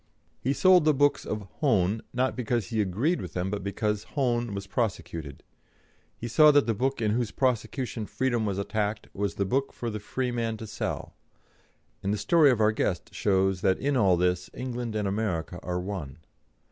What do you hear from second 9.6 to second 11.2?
for the freeman to sell;